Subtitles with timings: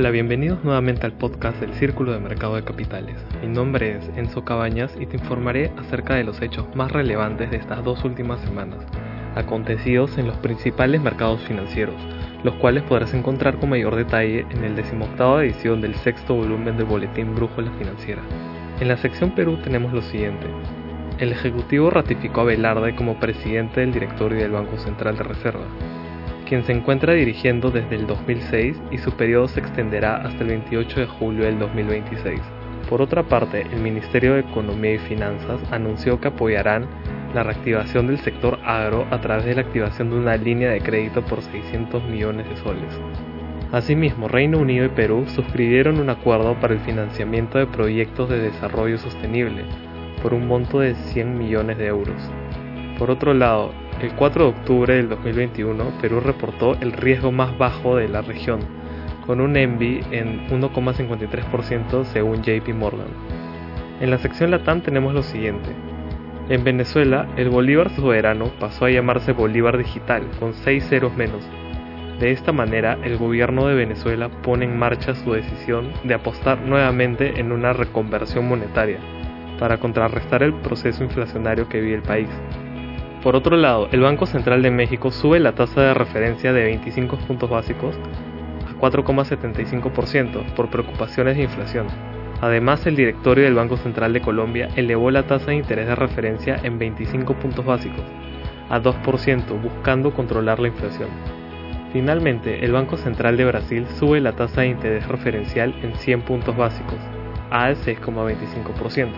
[0.00, 3.22] Hola, bienvenidos nuevamente al podcast del Círculo de Mercado de Capitales.
[3.42, 7.58] Mi nombre es Enzo Cabañas y te informaré acerca de los hechos más relevantes de
[7.58, 8.78] estas dos últimas semanas,
[9.34, 11.96] acontecidos en los principales mercados financieros,
[12.44, 16.86] los cuales podrás encontrar con mayor detalle en el decimoctavo edición del sexto volumen del
[16.86, 18.22] Boletín Brújula Financiera.
[18.80, 20.46] En la sección Perú tenemos lo siguiente.
[21.18, 25.66] El Ejecutivo ratificó a Velarde como presidente del directorio del Banco Central de Reserva
[26.50, 30.98] quien se encuentra dirigiendo desde el 2006 y su periodo se extenderá hasta el 28
[30.98, 32.40] de julio del 2026.
[32.88, 36.88] Por otra parte, el Ministerio de Economía y Finanzas anunció que apoyarán
[37.36, 41.24] la reactivación del sector agro a través de la activación de una línea de crédito
[41.24, 43.00] por 600 millones de soles.
[43.70, 48.98] Asimismo, Reino Unido y Perú suscribieron un acuerdo para el financiamiento de proyectos de desarrollo
[48.98, 49.66] sostenible
[50.20, 52.20] por un monto de 100 millones de euros.
[53.00, 53.72] Por otro lado,
[54.02, 58.60] el 4 de octubre del 2021, Perú reportó el riesgo más bajo de la región,
[59.24, 63.08] con un ENVI en 1,53% según JP Morgan.
[64.02, 65.70] En la sección Latam tenemos lo siguiente.
[66.50, 71.42] En Venezuela, el Bolívar soberano pasó a llamarse Bolívar Digital, con 6 ceros menos.
[72.18, 77.40] De esta manera, el gobierno de Venezuela pone en marcha su decisión de apostar nuevamente
[77.40, 78.98] en una reconversión monetaria,
[79.58, 82.28] para contrarrestar el proceso inflacionario que vive el país.
[83.22, 87.18] Por otro lado, el Banco Central de México sube la tasa de referencia de 25
[87.18, 87.94] puntos básicos
[88.66, 91.86] a 4,75% por preocupaciones de inflación.
[92.40, 96.56] Además, el directorio del Banco Central de Colombia elevó la tasa de interés de referencia
[96.62, 98.04] en 25 puntos básicos
[98.70, 101.10] a 2%, buscando controlar la inflación.
[101.92, 106.56] Finalmente, el Banco Central de Brasil sube la tasa de interés referencial en 100 puntos
[106.56, 106.98] básicos,
[107.50, 109.10] a 6,25%.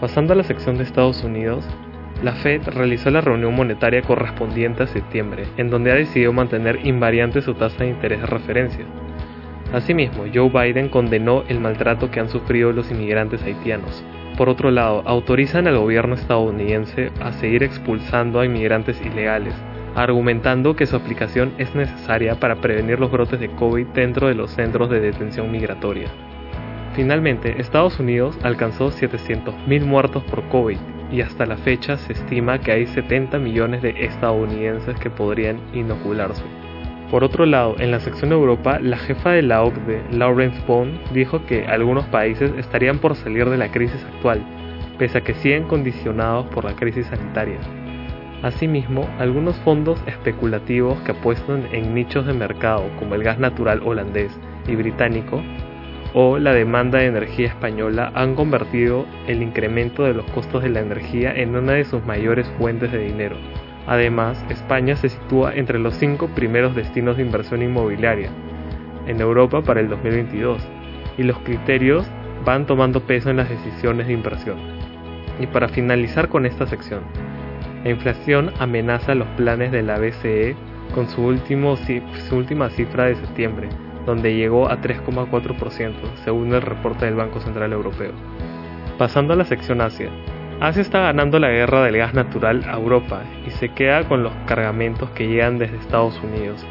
[0.00, 1.64] Pasando a la sección de Estados Unidos,
[2.22, 7.42] la Fed realizó la reunión monetaria correspondiente a septiembre, en donde ha decidido mantener invariante
[7.42, 8.84] su tasa de interés de referencia.
[9.72, 14.04] Asimismo, Joe Biden condenó el maltrato que han sufrido los inmigrantes haitianos.
[14.36, 19.54] Por otro lado, autorizan al gobierno estadounidense a seguir expulsando a inmigrantes ilegales,
[19.96, 24.50] argumentando que su aplicación es necesaria para prevenir los brotes de COVID dentro de los
[24.52, 26.08] centros de detención migratoria.
[26.94, 30.78] Finalmente, Estados Unidos alcanzó 700.000 muertos por COVID
[31.12, 36.42] y hasta la fecha se estima que hay 70 millones de estadounidenses que podrían inocularse.
[37.10, 41.44] Por otro lado, en la sección Europa, la jefa de la OCDE, Laurence Bond, dijo
[41.44, 44.42] que algunos países estarían por salir de la crisis actual,
[44.98, 47.58] pese a que siguen condicionados por la crisis sanitaria.
[48.42, 54.32] Asimismo, algunos fondos especulativos que apuestan en nichos de mercado como el gas natural holandés
[54.66, 55.42] y británico
[56.14, 60.80] o la demanda de energía española han convertido el incremento de los costos de la
[60.80, 63.36] energía en una de sus mayores fuentes de dinero.
[63.86, 68.30] Además, España se sitúa entre los cinco primeros destinos de inversión inmobiliaria
[69.06, 70.62] en Europa para el 2022
[71.18, 72.06] y los criterios
[72.44, 74.58] van tomando peso en las decisiones de inversión.
[75.40, 77.02] Y para finalizar con esta sección,
[77.84, 80.54] la inflación amenaza los planes de la BCE
[80.94, 83.68] con su, última cifra de septiembre,
[84.06, 85.92] donde llegó a 3,4%
[86.24, 88.12] según el reporte del Banco Central Europeo.
[88.98, 90.10] Pasando a la sección Asia,
[90.60, 94.32] Asia está ganando la guerra del gas natural a Europa y se queda con los
[94.46, 96.64] cargamentos que llegan desde Estados Unidos.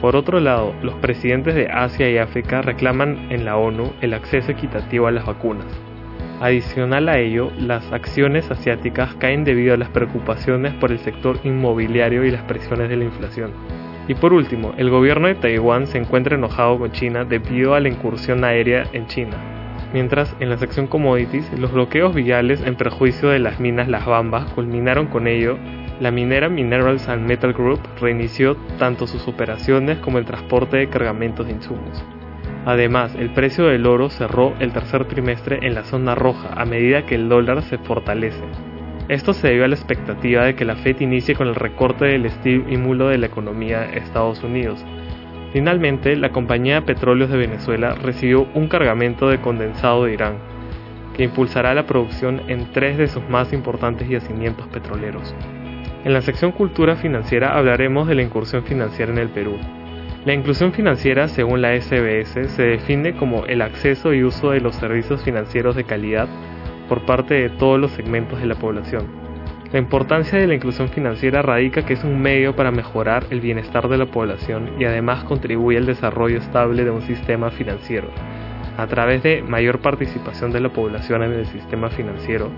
[0.00, 4.52] Por otro lado, los presidentes de Asia y África reclaman en la ONU el acceso
[4.52, 5.66] equitativo a las vacunas.
[6.40, 12.24] Adicional a ello, las acciones asiáticas caen debido a las preocupaciones por el sector inmobiliario
[12.24, 13.52] y las presiones de la inflación.
[14.08, 17.88] Y por último, el gobierno de Taiwán se encuentra enojado con China debido a la
[17.88, 19.36] incursión aérea en China.
[19.92, 24.50] Mientras, en la sección commodities, los bloqueos viales en perjuicio de las minas Las Bambas
[24.54, 25.58] culminaron con ello,
[26.00, 31.46] la minera Minerals and Metal Group reinició tanto sus operaciones como el transporte de cargamentos
[31.46, 32.02] de insumos.
[32.64, 37.06] Además, el precio del oro cerró el tercer trimestre en la zona roja a medida
[37.06, 38.71] que el dólar se fortalece.
[39.12, 42.24] Esto se debió a la expectativa de que la Fed inicie con el recorte del
[42.24, 44.82] estímulo de la economía de Estados Unidos.
[45.52, 50.38] Finalmente, la compañía de petróleos de Venezuela recibió un cargamento de condensado de Irán,
[51.14, 55.34] que impulsará la producción en tres de sus más importantes yacimientos petroleros.
[56.04, 59.58] En la sección Cultura Financiera hablaremos de la incursión financiera en el Perú.
[60.24, 64.74] La inclusión financiera, según la SBS, se define como el acceso y uso de los
[64.76, 66.30] servicios financieros de calidad
[66.92, 69.06] por parte de todos los segmentos de la población.
[69.72, 73.88] La importancia de la inclusión financiera radica que es un medio para mejorar el bienestar
[73.88, 78.08] de la población y además contribuye al desarrollo estable de un sistema financiero.
[78.76, 82.50] A través de mayor participación de la población en el sistema financiero,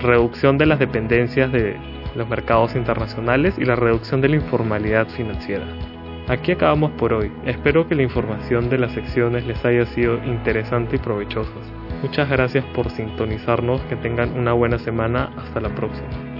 [0.00, 1.76] reducción de las dependencias de
[2.16, 5.66] los mercados internacionales y la reducción de la informalidad financiera.
[6.26, 7.30] Aquí acabamos por hoy.
[7.46, 11.52] Espero que la información de las secciones les haya sido interesante y provechosa.
[12.02, 16.37] Muchas gracias por sintonizarnos, que tengan una buena semana, hasta la próxima.